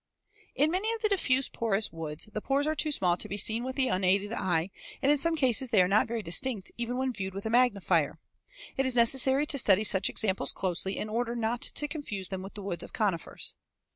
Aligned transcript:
In 0.55 0.71
many 0.71 0.91
of 0.95 1.03
the 1.03 1.09
diffuse 1.09 1.47
porous 1.47 1.91
woods, 1.93 2.27
the 2.33 2.41
pores 2.41 2.65
are 2.65 2.73
too 2.73 2.91
small 2.91 3.17
to 3.17 3.29
be 3.29 3.37
seen 3.37 3.63
with 3.63 3.75
the 3.75 3.87
unaided 3.89 4.33
eye, 4.33 4.71
and 4.99 5.11
in 5.11 5.17
some 5.19 5.35
cases 5.35 5.69
they 5.69 5.79
are 5.79 5.87
not 5.87 6.07
very 6.07 6.23
distinct 6.23 6.71
even 6.75 6.97
when 6.97 7.13
viewed 7.13 7.35
with 7.35 7.45
a 7.45 7.51
magnifier. 7.51 8.17
It 8.77 8.87
is 8.87 8.95
necessary 8.95 9.45
to 9.45 9.59
study 9.59 9.83
such 9.83 10.09
examples 10.09 10.53
closely 10.53 10.97
in 10.97 11.07
order 11.07 11.35
not 11.35 11.61
to 11.61 11.87
confuse 11.87 12.29
them 12.29 12.41
with 12.41 12.55
the 12.55 12.63
woods 12.63 12.83
of 12.83 12.93
conifers. 12.93 13.53